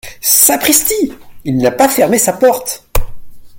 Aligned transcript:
Sapristi! 0.23 1.13
il 1.45 1.57
n’a 1.59 1.69
pas 1.69 1.87
fermé 1.87 2.17
sa 2.17 2.33
porte. 2.33 2.87